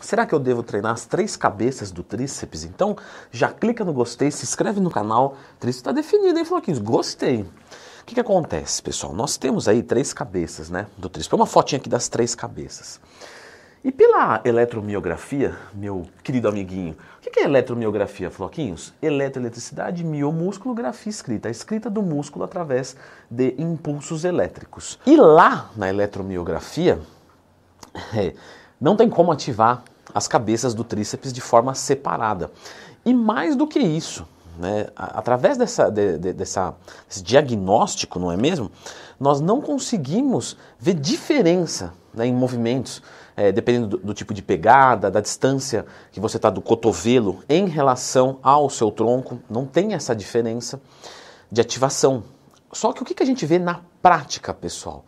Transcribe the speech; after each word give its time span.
Será 0.00 0.26
que 0.26 0.34
eu 0.34 0.38
devo 0.38 0.62
treinar 0.62 0.92
as 0.92 1.06
três 1.06 1.36
cabeças 1.36 1.90
do 1.90 2.02
tríceps? 2.02 2.64
Então, 2.64 2.96
já 3.30 3.48
clica 3.48 3.84
no 3.84 3.92
gostei, 3.92 4.30
se 4.30 4.44
inscreve 4.44 4.80
no 4.80 4.90
canal. 4.90 5.36
Tríceps 5.58 5.80
está 5.80 5.92
definido, 5.92 6.38
hein, 6.38 6.44
Floquinhos? 6.44 6.78
Gostei. 6.78 7.42
O 7.42 8.04
que, 8.06 8.14
que 8.14 8.20
acontece, 8.20 8.82
pessoal? 8.82 9.14
Nós 9.14 9.36
temos 9.36 9.68
aí 9.68 9.82
três 9.82 10.12
cabeças, 10.12 10.70
né, 10.70 10.86
do 10.96 11.08
tríceps. 11.08 11.32
Uma 11.32 11.46
fotinha 11.46 11.78
aqui 11.78 11.88
das 11.88 12.08
três 12.08 12.34
cabeças. 12.34 13.00
E 13.82 13.90
pela 13.90 14.42
eletromiografia, 14.44 15.56
meu 15.72 16.06
querido 16.22 16.46
amiguinho, 16.46 16.94
o 17.16 17.20
que 17.20 17.40
é 17.40 17.44
eletromiografia, 17.44 18.30
Floquinhos? 18.30 18.92
Eletroeletricidade, 19.00 20.04
miomúsculo, 20.04 20.74
grafia 20.74 21.08
escrita. 21.08 21.48
A 21.48 21.50
escrita 21.50 21.88
do 21.88 22.02
músculo 22.02 22.44
através 22.44 22.94
de 23.30 23.54
impulsos 23.56 24.24
elétricos. 24.24 24.98
E 25.06 25.16
lá 25.16 25.70
na 25.74 25.88
eletromiografia, 25.88 27.00
é, 28.14 28.34
não 28.80 28.96
tem 28.96 29.08
como 29.08 29.30
ativar 29.30 29.82
as 30.14 30.26
cabeças 30.26 30.74
do 30.74 30.82
tríceps 30.82 31.32
de 31.32 31.40
forma 31.40 31.74
separada. 31.74 32.50
E 33.04 33.14
mais 33.14 33.56
do 33.56 33.66
que 33.66 33.78
isso, 33.78 34.26
né, 34.58 34.88
através 34.96 35.56
dessa, 35.56 35.90
de, 35.90 36.18
de, 36.18 36.32
dessa, 36.32 36.74
desse 37.08 37.22
diagnóstico, 37.22 38.18
não 38.18 38.30
é 38.30 38.36
mesmo? 38.36 38.70
Nós 39.18 39.40
não 39.40 39.60
conseguimos 39.60 40.56
ver 40.78 40.94
diferença 40.94 41.92
né, 42.12 42.26
em 42.26 42.34
movimentos, 42.34 43.02
é, 43.36 43.52
dependendo 43.52 43.86
do, 43.86 43.98
do, 43.98 44.14
tipo 44.14 44.34
de 44.34 44.42
pegada, 44.42 45.10
da 45.10 45.20
distância 45.20 45.86
que 46.12 46.20
você 46.20 46.36
está 46.36 46.50
do 46.50 46.60
cotovelo 46.60 47.42
em 47.48 47.66
relação 47.66 48.38
ao 48.42 48.68
seu 48.68 48.90
tronco, 48.90 49.38
não 49.48 49.64
tem 49.64 49.94
essa 49.94 50.14
diferença 50.14 50.80
de 51.50 51.60
ativação. 51.60 52.22
Só 52.72 52.92
que 52.92 53.02
o 53.02 53.04
que, 53.04 53.14
que 53.14 53.22
a 53.22 53.26
gente 53.26 53.46
vê 53.46 53.58
na 53.58 53.80
prática, 54.02 54.52
pessoal? 54.52 55.04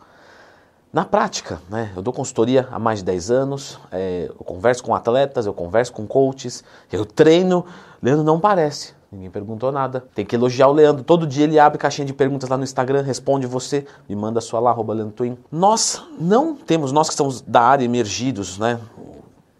Na 0.92 1.06
prática, 1.06 1.58
né, 1.70 1.90
eu 1.96 2.02
dou 2.02 2.12
consultoria 2.12 2.68
há 2.70 2.78
mais 2.78 2.98
de 2.98 3.06
10 3.06 3.30
anos, 3.30 3.80
é, 3.90 4.26
eu 4.28 4.44
converso 4.44 4.84
com 4.84 4.94
atletas, 4.94 5.46
eu 5.46 5.54
converso 5.54 5.90
com 5.90 6.06
coaches, 6.06 6.62
eu 6.92 7.06
treino. 7.06 7.64
Leandro 8.02 8.22
não 8.22 8.38
parece, 8.38 8.92
ninguém 9.10 9.30
perguntou 9.30 9.72
nada. 9.72 10.04
Tem 10.14 10.22
que 10.22 10.36
elogiar 10.36 10.68
o 10.68 10.72
Leandro. 10.72 11.02
Todo 11.02 11.26
dia 11.26 11.44
ele 11.44 11.58
abre 11.58 11.78
caixinha 11.78 12.04
de 12.04 12.12
perguntas 12.12 12.46
lá 12.46 12.58
no 12.58 12.64
Instagram, 12.64 13.00
responde 13.00 13.46
você, 13.46 13.86
me 14.06 14.14
manda 14.14 14.38
sua 14.42 14.60
lá, 14.60 14.68
arroba 14.68 14.94
Twin. 15.16 15.38
Nós 15.50 16.02
não 16.20 16.54
temos, 16.54 16.92
nós 16.92 17.08
que 17.08 17.14
estamos 17.14 17.40
da 17.40 17.62
área 17.62 17.86
emergidos, 17.86 18.58
né, 18.58 18.78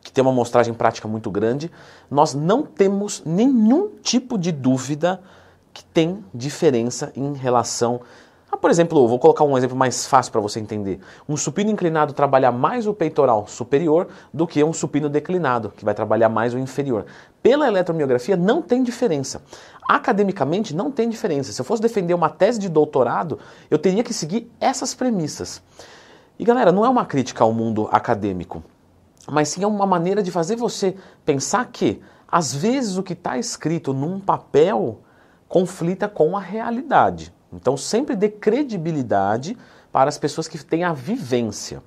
que 0.03 0.13
tem 0.13 0.21
uma 0.21 0.33
amostragem 0.33 0.75
prática 0.75 1.09
muito 1.09 1.31
grande, 1.31 1.71
nós 2.11 2.35
não 2.35 2.63
temos 2.63 3.23
nenhum 3.25 3.89
tipo 4.03 4.37
de 4.37 4.53
dúvida 4.53 5.19
que 5.73 5.83
tem 5.83 6.23
diferença 6.35 7.11
em 7.17 7.33
relação 7.33 8.03
ah, 8.03 8.31
por 8.63 8.71
exemplo, 8.71 9.09
vou 9.09 9.19
colocar 9.19 9.43
um 9.43 9.59
exemplo 9.59 9.77
mais 9.77 10.07
fácil 10.07 10.31
para 10.31 10.41
você 10.41 10.61
entender. 10.61 11.01
Um 11.29 11.37
supino 11.37 11.69
inclinado 11.69 12.13
trabalha 12.13 12.53
mais 12.53 12.87
o 12.87 12.95
peitoral 12.95 13.45
superior 13.49 14.07
do 14.33 14.47
que 14.47 14.63
um 14.63 14.73
supino 14.73 15.09
declinado, 15.09 15.71
que 15.77 15.85
vai 15.85 15.93
trabalhar 15.93 16.29
mais 16.29 16.55
o 16.55 16.59
inferior. 16.61 17.05
Pela 17.43 17.67
eletromiografia 17.67 18.37
não 18.37 18.63
tem 18.63 18.85
diferença. 18.85 19.43
Academicamente 19.89 20.77
não 20.77 20.93
tem 20.93 21.09
diferença. 21.09 21.53
Se 21.53 21.61
eu 21.61 21.65
fosse 21.65 21.83
defender 21.83 22.15
uma 22.15 22.31
tese 22.31 22.61
de 22.61 22.69
doutorado, 22.69 23.41
eu 23.69 23.81
teria 23.81 24.05
que 24.05 24.15
seguir 24.15 24.49
essas 24.61 24.95
premissas. 24.95 25.61
E 26.39 26.45
galera, 26.45 26.71
não 26.71 26.85
é 26.85 26.89
uma 26.89 27.05
crítica 27.05 27.43
ao 27.43 27.53
mundo 27.53 27.89
acadêmico, 27.91 28.63
mas 29.29 29.49
sim 29.49 29.65
é 29.65 29.67
uma 29.67 29.87
maneira 29.87 30.23
de 30.23 30.31
fazer 30.31 30.55
você 30.55 30.95
pensar 31.25 31.67
que 31.67 32.01
às 32.29 32.55
vezes 32.55 32.97
o 32.97 33.03
que 33.03 33.15
está 33.15 33.37
escrito 33.37 33.93
num 33.93 34.21
papel 34.21 35.01
conflita 35.49 36.09
com 36.09 36.37
a 36.37 36.41
realidade. 36.41 37.35
Então 37.53 37.77
sempre 37.77 38.17
dê 38.17 38.29
credibilidade 38.29 39.57
para 39.93 40.09
as 40.09 40.19
pessoas 40.19 40.49
que 40.49 40.63
têm 40.65 40.85
a 40.85 40.93
vivência. 40.93 41.83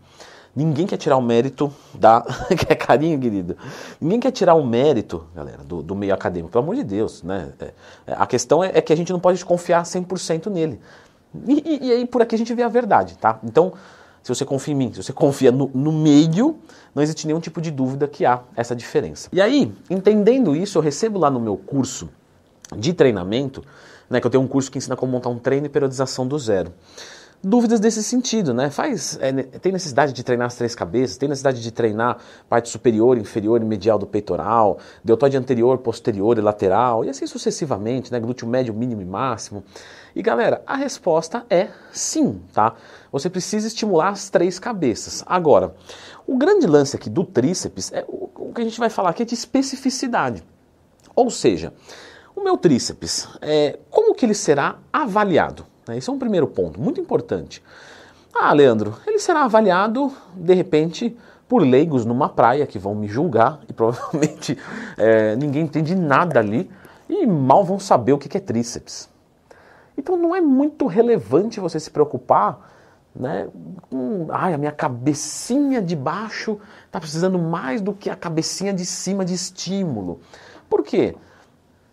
Ninguém 0.55 0.87
quer 0.87 0.95
tirar 0.95 1.17
o 1.17 1.21
mérito 1.21 1.73
da. 1.93 2.21
que 2.57 2.71
é 2.71 2.75
carinho, 2.75 3.19
querido. 3.19 3.57
Ninguém 3.99 4.21
quer 4.21 4.31
tirar 4.31 4.53
o 4.55 4.65
mérito, 4.65 5.25
galera, 5.35 5.63
do, 5.63 5.83
do 5.83 5.93
meio 5.95 6.13
acadêmico, 6.13 6.49
pelo 6.49 6.63
amor 6.63 6.75
de 6.75 6.83
Deus. 6.83 7.21
Né? 7.23 7.49
É, 7.59 7.65
é 8.07 8.15
a 8.17 8.25
questão 8.25 8.63
é, 8.63 8.71
é, 8.73 8.81
que 8.81 8.93
a 8.93 8.95
gente 8.95 9.11
não 9.11 9.19
pode 9.19 9.43
confiar 9.43 9.83
100% 9.83 10.49
nele. 10.49 10.79
E, 11.45 11.61
e, 11.65 11.87
e, 11.87 11.91
aí 11.91 12.05
por 12.05 12.21
aqui 12.21 12.35
a 12.35 12.37
gente 12.37 12.53
vê 12.53 12.63
a 12.63 12.69
verdade, 12.69 13.17
tá? 13.17 13.37
Então, 13.43 13.73
se 14.23 14.29
você 14.29 14.45
confia 14.45 14.73
em 14.73 14.77
mim, 14.77 14.93
se 14.93 15.03
você 15.03 15.11
confia 15.11 15.51
no, 15.51 15.69
no 15.73 15.91
meio, 15.91 16.57
não 16.95 17.03
existe 17.03 17.27
nenhum 17.27 17.41
tipo 17.41 17.59
de 17.59 17.69
dúvida 17.69 18.07
que 18.07 18.25
há 18.25 18.39
essa 18.55 18.73
diferença. 18.73 19.27
E 19.33 19.41
aí, 19.41 19.73
entendendo 19.89 20.55
isso, 20.55 20.77
eu 20.77 20.81
recebo 20.81 21.19
lá 21.19 21.29
no 21.29 21.39
meu 21.41 21.57
curso 21.57 22.09
de 22.75 22.93
treinamento 22.93 23.63
né, 24.09 24.19
que 24.19 24.27
eu 24.27 24.31
tenho 24.31 24.43
um 24.43 24.47
curso 24.47 24.71
que 24.71 24.77
ensina 24.77 24.95
como 24.95 25.11
montar 25.11 25.29
um 25.29 25.39
treino 25.39 25.65
e 25.65 25.69
periodização 25.69 26.27
do 26.27 26.37
zero. 26.37 26.71
Dúvidas 27.43 27.79
desse 27.79 28.01
sentido, 28.01 28.55
né? 28.55 28.71
Faz, 28.71 29.19
é, 29.21 29.31
tem 29.33 29.71
necessidade 29.71 30.13
de 30.13 30.23
treinar 30.23 30.47
as 30.47 30.55
três 30.55 30.73
cabeças, 30.73 31.15
tem 31.15 31.29
necessidade 31.29 31.61
de 31.61 31.69
treinar 31.69 32.17
parte 32.49 32.69
superior, 32.69 33.19
inferior 33.19 33.61
e 33.61 33.65
medial 33.65 33.99
do 33.99 34.07
peitoral, 34.07 34.79
deltoide 35.03 35.37
anterior, 35.37 35.77
posterior 35.77 36.39
e 36.39 36.41
lateral, 36.41 37.05
e 37.05 37.09
assim 37.09 37.27
sucessivamente, 37.27 38.11
né? 38.11 38.19
Glúteo 38.19 38.47
médio, 38.47 38.73
mínimo 38.73 39.01
e 39.01 39.05
máximo. 39.05 39.63
E 40.15 40.23
galera, 40.23 40.63
a 40.65 40.75
resposta 40.75 41.45
é 41.47 41.67
sim, 41.91 42.41
tá? 42.51 42.73
Você 43.11 43.29
precisa 43.29 43.67
estimular 43.67 44.09
as 44.09 44.27
três 44.29 44.57
cabeças. 44.57 45.23
Agora, 45.27 45.75
o 46.25 46.37
grande 46.37 46.65
lance 46.65 46.95
aqui 46.95 47.11
do 47.11 47.23
tríceps 47.23 47.91
é 47.91 48.03
o, 48.07 48.27
o 48.35 48.53
que 48.55 48.61
a 48.61 48.63
gente 48.63 48.79
vai 48.79 48.89
falar 48.89 49.11
aqui 49.11 49.21
é 49.21 49.25
de 49.25 49.35
especificidade. 49.35 50.43
Ou 51.15 51.29
seja, 51.29 51.71
meu 52.45 52.57
tríceps, 52.57 53.27
é, 53.41 53.79
como 53.89 54.13
que 54.13 54.23
ele 54.23 54.35
será 54.35 54.77
avaliado? 54.93 55.65
Né, 55.87 55.97
esse 55.97 56.07
é 56.07 56.13
um 56.13 56.19
primeiro 56.19 56.45
ponto, 56.45 56.79
muito 56.79 57.01
importante. 57.01 57.61
Ah, 58.31 58.53
Leandro, 58.53 58.95
ele 59.07 59.17
será 59.17 59.45
avaliado, 59.45 60.13
de 60.35 60.53
repente, 60.53 61.17
por 61.49 61.63
leigos 61.63 62.05
numa 62.05 62.29
praia 62.29 62.67
que 62.67 62.77
vão 62.77 62.93
me 62.93 63.07
julgar 63.07 63.61
e 63.67 63.73
provavelmente 63.73 64.57
é, 64.95 65.35
ninguém 65.35 65.63
entende 65.63 65.95
nada 65.95 66.39
ali 66.39 66.69
e 67.09 67.25
mal 67.25 67.63
vão 67.63 67.79
saber 67.79 68.13
o 68.13 68.17
que 68.19 68.37
é 68.37 68.39
tríceps. 68.39 69.09
Então 69.97 70.15
não 70.15 70.35
é 70.35 70.41
muito 70.41 70.85
relevante 70.85 71.59
você 71.59 71.79
se 71.79 71.89
preocupar 71.89 72.73
né, 73.15 73.47
com 73.89 74.27
ai, 74.29 74.53
a 74.53 74.57
minha 74.57 74.71
cabecinha 74.71 75.81
de 75.81 75.95
baixo 75.95 76.59
está 76.85 76.99
precisando 76.99 77.39
mais 77.39 77.81
do 77.81 77.91
que 77.91 78.09
a 78.09 78.15
cabecinha 78.15 78.71
de 78.71 78.85
cima 78.85 79.25
de 79.25 79.33
estímulo. 79.33 80.19
Por 80.69 80.83
quê? 80.83 81.15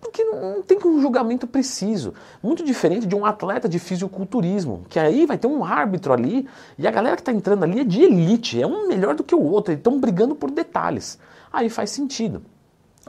Porque 0.02 0.24
não 0.24 0.60
tem 0.62 0.76
um 0.84 1.00
julgamento 1.00 1.46
preciso. 1.46 2.12
Muito 2.42 2.64
diferente 2.64 3.06
de 3.06 3.14
um 3.14 3.24
atleta 3.24 3.68
de 3.68 3.78
fisiculturismo, 3.78 4.84
que 4.88 4.98
aí 4.98 5.24
vai 5.24 5.38
ter 5.38 5.46
um 5.46 5.64
árbitro 5.64 6.12
ali 6.12 6.48
e 6.76 6.88
a 6.88 6.90
galera 6.90 7.14
que 7.14 7.22
está 7.22 7.32
entrando 7.32 7.62
ali 7.62 7.80
é 7.80 7.84
de 7.84 8.02
elite, 8.02 8.60
é 8.60 8.66
um 8.66 8.88
melhor 8.88 9.14
do 9.14 9.22
que 9.22 9.34
o 9.34 9.40
outro, 9.40 9.72
eles 9.72 9.78
estão 9.78 10.00
brigando 10.00 10.34
por 10.34 10.50
detalhes. 10.50 11.20
Aí 11.52 11.70
faz 11.70 11.90
sentido. 11.90 12.42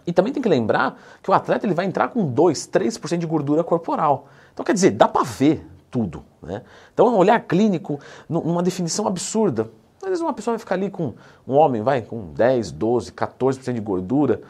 E 0.06 0.14
também 0.14 0.31
tem 0.31 0.42
que 0.42 0.48
lembrar 0.48 1.02
que 1.24 1.31
o 1.31 1.34
atleta 1.34 1.66
ele 1.66 1.74
vai 1.74 1.86
entrar 1.86 2.09
com 2.09 2.26
2, 2.28 2.68
3% 2.68 3.18
de 3.18 3.25
gordura 3.25 3.64
corporal. 3.64 4.28
Então 4.54 4.64
quer 4.64 4.74
dizer, 4.74 4.92
dá 4.92 5.08
para 5.08 5.24
ver 5.24 5.66
tudo. 5.90 6.24
Né? 6.44 6.62
Então 6.94 7.08
um 7.08 7.18
olhar 7.18 7.40
clínico, 7.42 8.00
numa 8.30 8.62
definição 8.62 9.08
absurda. 9.08 9.72
Às 10.00 10.10
vezes 10.10 10.22
uma 10.22 10.34
pessoa 10.34 10.54
vai 10.54 10.60
ficar 10.60 10.75
ali 10.75 10.92
com 10.92 11.16
um 11.48 11.56
homem, 11.56 11.81
vai 11.81 12.04
com 12.04 12.34
10, 12.34 12.72
12, 12.72 13.12
14% 13.14 13.74
de 13.74 13.81
gordura 13.81 14.42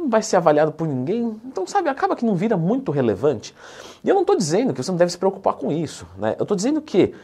não 0.00 0.08
vai 0.08 0.22
ser 0.22 0.36
avaliado 0.36 0.72
por 0.72 0.88
ninguém, 0.88 1.40
então 1.44 1.66
sabe, 1.66 1.88
acaba 1.88 2.16
que 2.16 2.24
não 2.24 2.34
vira 2.34 2.56
muito 2.56 2.90
relevante. 2.90 3.54
E 4.02 4.08
eu 4.08 4.14
não 4.14 4.22
estou 4.22 4.36
dizendo 4.36 4.72
que 4.72 4.82
você 4.82 4.90
não 4.90 4.98
deve 4.98 5.12
se 5.12 5.18
preocupar 5.18 5.54
com 5.54 5.70
isso, 5.70 6.06
né? 6.16 6.34
Eu 6.38 6.44
estou 6.44 6.56
dizendo 6.56 6.80
que 6.80 7.14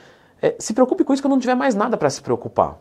é, 0.42 0.54
se 0.58 0.74
preocupe 0.74 1.02
com 1.02 1.14
isso 1.14 1.22
quando 1.22 1.32
não 1.32 1.40
tiver 1.40 1.54
mais 1.54 1.74
nada 1.74 1.96
para 1.96 2.10
se 2.10 2.20
preocupar. 2.20 2.78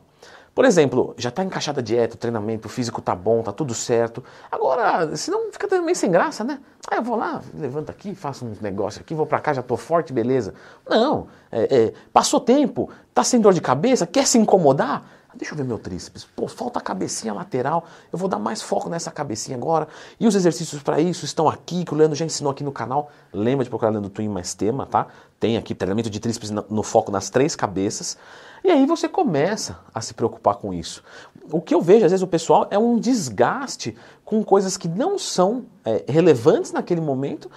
Por 0.54 0.64
exemplo, 0.64 1.14
já 1.18 1.28
está 1.28 1.44
encaixada 1.44 1.82
a 1.82 1.84
dieta, 1.84 2.16
o 2.16 2.18
treinamento, 2.18 2.68
o 2.68 2.72
físico 2.72 3.02
está 3.02 3.14
bom, 3.14 3.40
está 3.40 3.52
tudo 3.52 3.74
certo. 3.74 4.24
Agora, 4.50 5.16
senão 5.18 5.52
fica 5.52 5.68
também 5.68 5.94
sem 5.94 6.10
graça, 6.10 6.46
né? 6.46 6.60
Ah, 6.90 6.96
eu 6.96 7.04
vou 7.04 7.18
lá, 7.18 7.42
levanto 7.54 7.90
aqui, 7.90 8.16
faço 8.16 8.46
uns 8.46 8.62
negócios 8.62 9.02
aqui, 9.02 9.14
vou 9.14 9.26
para 9.26 9.40
cá, 9.40 9.54
já 9.54 9.60
estou 9.60 9.76
forte, 9.76 10.14
beleza. 10.14 10.54
Não, 10.88 11.28
é, 11.52 11.76
é, 11.76 11.94
passou 12.14 12.40
tempo, 12.40 12.90
está 13.10 13.22
sem 13.22 13.42
dor 13.42 13.54
de 13.54 13.60
cabeça, 13.60 14.08
quer 14.08 14.26
se 14.26 14.38
incomodar? 14.38 15.04
Deixa 15.36 15.54
eu 15.54 15.58
ver 15.58 15.66
meu 15.66 15.78
tríceps. 15.78 16.26
Pô, 16.36 16.48
falta 16.48 16.80
a 16.80 16.82
cabecinha 16.82 17.34
lateral. 17.34 17.86
Eu 18.12 18.18
vou 18.18 18.30
dar 18.30 18.40
mais 18.40 18.62
foco 18.62 18.90
nessa 18.90 19.12
cabecinha 19.12 19.58
agora. 19.58 19.88
E 20.20 20.26
os 20.26 20.34
exercícios 20.34 20.82
para 20.82 21.00
isso 21.02 21.26
estão 21.26 21.50
aqui, 21.50 21.84
que 21.84 21.94
o 21.94 21.98
Leandro 21.98 22.16
já 22.16 22.26
ensinou 22.26 22.52
aqui 22.52 22.64
no 22.64 22.72
canal. 22.72 23.12
Lembra 23.34 23.64
de 23.64 23.70
procurar 23.70 23.92
Leandro 23.92 24.10
Twin 24.10 24.30
mais 24.30 24.54
tema, 24.54 24.86
tá? 24.86 25.08
Tem 25.40 25.58
aqui 25.58 25.76
treinamento 25.76 26.10
de 26.10 26.20
tríceps 26.20 26.50
no, 26.50 26.84
foco 26.84 27.12
nas 27.12 27.30
três 27.30 27.56
cabeças. 27.56 28.18
E 28.64 28.72
aí 28.72 28.86
você 28.86 29.10
começa 29.10 29.78
a 29.94 30.00
se 30.00 30.14
preocupar 30.14 30.56
com 30.56 30.74
isso. 30.74 31.04
O 31.52 31.62
que 31.62 31.76
eu 31.76 31.82
vejo, 31.82 32.06
às 32.06 32.12
vezes, 32.12 32.24
o 32.24 32.28
pessoal 32.28 32.68
é 32.72 32.80
um 32.80 32.98
desgaste 32.98 33.96
com 34.24 34.44
coisas 34.44 34.78
que 34.78 34.88
não 34.88 35.20
são 35.20 35.66
é, 35.84 36.04
relevantes 36.08 36.72
naquele 36.72 37.02
momento, 37.02 37.52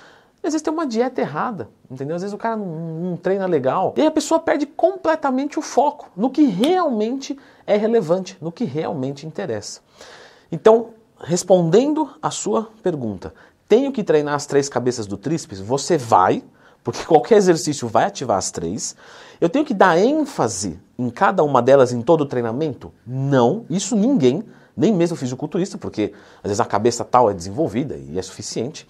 às 0.46 0.52
vezes 0.52 0.62
tem 0.62 0.72
uma 0.72 0.86
dieta 0.86 1.20
errada, 1.20 1.68
entendeu? 1.90 2.14
Às 2.16 2.22
vezes 2.22 2.34
o 2.34 2.38
cara 2.38 2.56
não, 2.56 2.66
não, 2.66 3.16
treina 3.16 3.46
legal. 3.46 3.94
E 3.96 4.00
aí 4.00 4.06
a 4.06 4.10
pessoa 4.10 4.38
perde 4.38 4.66
completamente 4.66 5.58
o 5.58 5.62
foco 5.62 6.10
no 6.16 6.30
que 6.30 6.44
realmente 6.44 7.36
é 7.66 7.76
relevante, 7.76 8.36
no 8.40 8.52
que 8.52 8.64
realmente 8.64 9.26
interessa. 9.26 9.80
Então, 10.50 10.90
respondendo 11.20 12.08
a 12.22 12.30
sua 12.30 12.70
pergunta, 12.82 13.34
tenho 13.68 13.92
que 13.92 14.04
treinar 14.04 14.34
as 14.34 14.46
três 14.46 14.68
cabeças 14.68 15.06
do 15.06 15.16
tríceps? 15.16 15.60
Você 15.60 15.98
vai, 15.98 16.42
porque 16.84 17.04
qualquer 17.06 17.36
exercício 17.36 17.88
vai 17.88 18.04
ativar 18.04 18.38
as 18.38 18.50
três. 18.50 18.94
Eu 19.40 19.48
tenho 19.48 19.64
que 19.64 19.74
dar 19.74 19.98
ênfase 19.98 20.80
em 20.98 21.10
cada 21.10 21.42
uma 21.42 21.60
delas 21.60 21.92
em 21.92 22.00
todo 22.00 22.22
o 22.22 22.26
treinamento? 22.26 22.92
Não, 23.06 23.66
isso 23.68 23.96
ninguém 23.96 24.44
nem 24.78 24.94
mesmo 24.94 25.16
fisiculturista, 25.16 25.76
porque 25.76 26.12
às 26.36 26.44
vezes 26.44 26.60
a 26.60 26.64
cabeça 26.64 27.04
tal 27.04 27.28
é 27.28 27.34
desenvolvida 27.34 27.96
e 27.96 28.16
é 28.16 28.22
suficiente. 28.22 28.86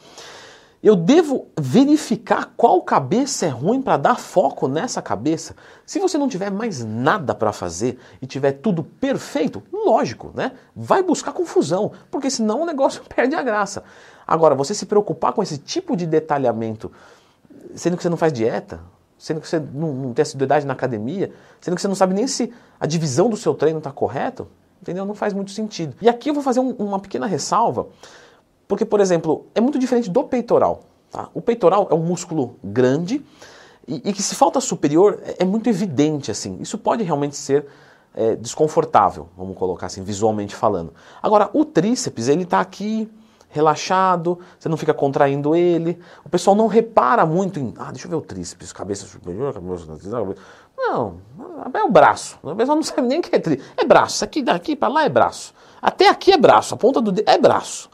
Eu 0.80 0.94
devo 0.94 1.48
verificar 1.58 2.52
qual 2.56 2.80
cabeça 2.82 3.46
é 3.46 3.48
ruim 3.48 3.82
para 3.82 3.96
dar 3.96 4.14
foco 4.14 4.68
nessa 4.68 5.02
cabeça. 5.02 5.56
Se 5.84 5.98
você 5.98 6.16
não 6.16 6.28
tiver 6.28 6.50
mais 6.50 6.84
nada 6.84 7.34
para 7.34 7.52
fazer 7.52 7.98
e 8.22 8.26
tiver 8.26 8.52
tudo 8.52 8.84
perfeito, 8.84 9.60
lógico, 9.72 10.30
né? 10.34 10.52
Vai 10.76 11.02
buscar 11.02 11.32
confusão, 11.32 11.90
porque 12.12 12.30
senão 12.30 12.62
o 12.62 12.66
negócio 12.66 13.02
perde 13.12 13.34
a 13.34 13.42
graça. 13.42 13.82
Agora, 14.24 14.54
você 14.54 14.72
se 14.72 14.86
preocupar 14.86 15.32
com 15.32 15.42
esse 15.42 15.58
tipo 15.58 15.96
de 15.96 16.06
detalhamento, 16.06 16.92
sendo 17.74 17.96
que 17.96 18.02
você 18.02 18.08
não 18.08 18.16
faz 18.16 18.32
dieta, 18.32 18.80
sendo 19.18 19.40
que 19.40 19.48
você 19.48 19.58
não, 19.58 19.92
não 19.92 20.14
tem 20.14 20.22
assiduidade 20.22 20.64
na 20.64 20.74
academia, 20.74 21.32
sendo 21.60 21.74
que 21.74 21.80
você 21.82 21.88
não 21.88 21.96
sabe 21.96 22.14
nem 22.14 22.28
se 22.28 22.52
a 22.78 22.86
divisão 22.86 23.28
do 23.28 23.36
seu 23.36 23.52
treino 23.52 23.78
está 23.78 23.90
correta, 23.90 24.46
entendeu? 24.80 25.04
Não 25.04 25.14
faz 25.14 25.34
muito 25.34 25.50
sentido. 25.50 25.96
E 26.00 26.08
aqui 26.08 26.30
eu 26.30 26.34
vou 26.34 26.42
fazer 26.42 26.60
um, 26.60 26.70
uma 26.70 27.00
pequena 27.00 27.26
ressalva 27.26 27.88
porque, 28.68 28.84
por 28.84 29.00
exemplo, 29.00 29.46
é 29.54 29.60
muito 29.60 29.78
diferente 29.78 30.10
do 30.10 30.22
peitoral. 30.22 30.84
Tá? 31.10 31.30
O 31.32 31.40
peitoral 31.40 31.88
é 31.90 31.94
um 31.94 32.02
músculo 32.02 32.56
grande 32.62 33.24
e, 33.86 34.10
e 34.10 34.12
que 34.12 34.22
se 34.22 34.34
falta 34.34 34.60
superior 34.60 35.18
é, 35.24 35.36
é, 35.38 35.44
muito 35.44 35.70
evidente 35.70 36.30
assim. 36.30 36.58
Isso 36.60 36.76
pode 36.76 37.02
realmente 37.02 37.34
ser 37.34 37.66
é, 38.14 38.36
desconfortável, 38.36 39.28
vamos 39.36 39.56
colocar 39.56 39.86
assim, 39.86 40.02
visualmente 40.02 40.54
falando. 40.54 40.92
Agora, 41.22 41.48
o 41.54 41.64
tríceps, 41.64 42.28
ele 42.28 42.42
está 42.42 42.60
aqui 42.60 43.10
relaxado, 43.48 44.38
você 44.58 44.68
não 44.68 44.76
fica 44.76 44.92
contraindo 44.92 45.56
ele. 45.56 45.98
O 46.22 46.28
pessoal 46.28 46.54
não 46.54 46.66
repara 46.66 47.24
muito 47.24 47.58
em, 47.58 47.72
ah, 47.78 47.90
deixa 47.90 48.06
eu 48.06 48.10
ver 48.10 48.16
o 48.16 48.20
tríceps, 48.20 48.70
cabeça 48.74 49.06
superior, 49.06 49.54
cabeça... 49.54 49.86
Não, 50.76 51.16
é 51.72 51.82
o 51.82 51.90
braço. 51.90 52.38
O 52.42 52.54
pessoal 52.54 52.76
não 52.76 52.82
sabe 52.82 53.08
nem 53.08 53.20
o 53.20 53.22
que 53.22 53.34
é 53.34 53.38
tríceps. 53.38 53.72
É 53.78 53.84
braço, 53.86 54.22
aqui 54.22 54.42
daqui 54.42 54.76
para 54.76 54.88
lá 54.88 55.04
é 55.04 55.08
braço. 55.08 55.54
Até 55.80 56.10
aqui 56.10 56.32
é 56.32 56.36
braço, 56.36 56.74
a 56.74 56.76
ponta 56.76 57.00
do 57.00 57.10
dedo 57.10 57.28
é 57.28 57.38
braço. 57.38 57.88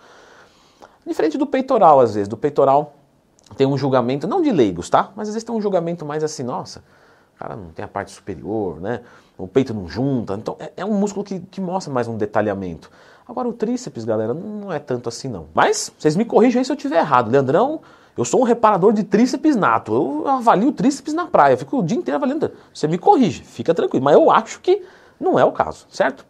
Diferente 1.06 1.36
do 1.36 1.46
peitoral, 1.46 2.00
às 2.00 2.14
vezes. 2.14 2.28
Do 2.28 2.36
peitoral 2.36 2.94
tem 3.56 3.66
um 3.66 3.76
julgamento, 3.76 4.26
não 4.26 4.40
de 4.40 4.50
leigos, 4.50 4.88
tá? 4.88 5.10
Mas 5.14 5.28
às 5.28 5.34
vezes 5.34 5.44
tem 5.44 5.54
um 5.54 5.60
julgamento 5.60 6.04
mais 6.04 6.24
assim, 6.24 6.42
nossa, 6.42 6.82
o 7.34 7.38
cara 7.38 7.56
não 7.56 7.68
tem 7.70 7.84
a 7.84 7.88
parte 7.88 8.10
superior, 8.10 8.80
né? 8.80 9.00
O 9.36 9.46
peito 9.46 9.74
não 9.74 9.88
junta. 9.88 10.34
Então 10.34 10.56
é, 10.58 10.72
é 10.78 10.84
um 10.84 10.94
músculo 10.94 11.24
que, 11.24 11.40
que 11.40 11.60
mostra 11.60 11.92
mais 11.92 12.08
um 12.08 12.16
detalhamento. 12.16 12.90
Agora 13.26 13.48
o 13.48 13.52
tríceps, 13.52 14.04
galera, 14.04 14.34
não 14.34 14.72
é 14.72 14.78
tanto 14.78 15.08
assim 15.08 15.28
não. 15.28 15.46
Mas 15.54 15.92
vocês 15.98 16.14
me 16.16 16.24
corrijam 16.24 16.60
aí 16.60 16.64
se 16.64 16.70
eu 16.70 16.76
estiver 16.76 16.98
errado. 16.98 17.30
Leandrão, 17.30 17.80
eu 18.16 18.24
sou 18.24 18.40
um 18.40 18.44
reparador 18.44 18.92
de 18.92 19.02
tríceps 19.02 19.56
nato. 19.56 19.94
Eu 19.94 20.28
avalio 20.28 20.70
tríceps 20.72 21.14
na 21.14 21.26
praia. 21.26 21.54
Eu 21.54 21.58
fico 21.58 21.78
o 21.78 21.82
dia 21.82 21.96
inteiro 21.96 22.16
avaliando. 22.16 22.52
Você 22.72 22.86
me 22.86 22.98
corrige, 22.98 23.42
fica 23.42 23.74
tranquilo. 23.74 24.04
Mas 24.04 24.14
eu 24.14 24.30
acho 24.30 24.60
que 24.60 24.82
não 25.18 25.38
é 25.38 25.44
o 25.44 25.52
caso, 25.52 25.86
certo? 25.90 26.24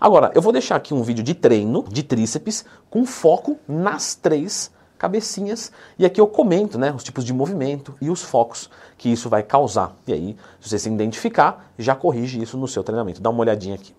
Agora, 0.00 0.30
eu 0.34 0.42
vou 0.42 0.52
deixar 0.52 0.76
aqui 0.76 0.92
um 0.92 1.02
vídeo 1.02 1.24
de 1.24 1.34
treino 1.34 1.84
de 1.88 2.02
tríceps 2.02 2.64
com 2.90 3.06
foco 3.06 3.58
nas 3.66 4.14
três 4.14 4.70
cabecinhas 4.98 5.70
e 5.98 6.06
aqui 6.06 6.20
eu 6.20 6.26
comento 6.26 6.78
né, 6.78 6.92
os 6.92 7.04
tipos 7.04 7.24
de 7.24 7.32
movimento 7.32 7.94
e 8.00 8.10
os 8.10 8.22
focos 8.22 8.70
que 8.96 9.10
isso 9.10 9.28
vai 9.28 9.42
causar. 9.42 9.94
E 10.06 10.12
aí, 10.12 10.36
se 10.60 10.68
você 10.68 10.78
se 10.78 10.88
identificar, 10.88 11.72
já 11.78 11.94
corrige 11.94 12.40
isso 12.40 12.56
no 12.56 12.68
seu 12.68 12.82
treinamento. 12.82 13.20
Dá 13.20 13.30
uma 13.30 13.40
olhadinha 13.40 13.74
aqui. 13.74 13.94